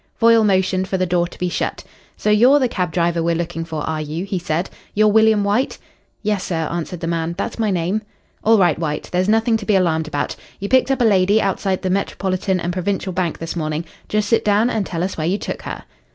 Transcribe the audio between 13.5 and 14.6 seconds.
morning. Just sit